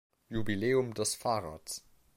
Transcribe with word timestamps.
Jubiläum 0.31 0.95
des 0.95 1.13
Fahrrads. 1.13 1.83